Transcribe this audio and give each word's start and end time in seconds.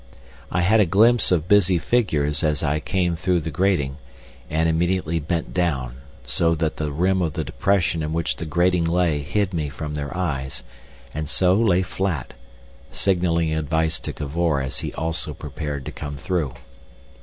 I 0.49 0.61
had 0.61 0.79
a 0.79 0.87
glimpse 0.87 1.31
of 1.31 1.47
busy 1.47 1.77
figures 1.77 2.43
as 2.43 2.63
I 2.63 2.79
came 2.79 3.15
through 3.15 3.41
the 3.41 3.51
grating, 3.51 3.97
and 4.49 4.67
immediately 4.67 5.19
bent 5.19 5.53
down, 5.53 5.97
so 6.25 6.55
that 6.55 6.77
the 6.77 6.91
rim 6.91 7.21
of 7.21 7.33
the 7.33 7.43
depression 7.43 8.01
in 8.01 8.11
which 8.11 8.37
the 8.37 8.47
grating 8.47 8.83
lay 8.83 9.19
hid 9.21 9.53
me 9.53 9.69
from 9.69 9.93
their 9.93 10.17
eyes, 10.17 10.63
and 11.13 11.29
so 11.29 11.53
lay 11.53 11.83
flat, 11.83 12.33
signalling 12.89 13.53
advice 13.53 13.99
to 13.99 14.11
Cavor 14.11 14.59
as 14.59 14.79
he 14.79 14.91
also 14.95 15.35
prepared 15.35 15.85
to 15.85 15.91
come 15.91 16.17
through. 16.17 16.55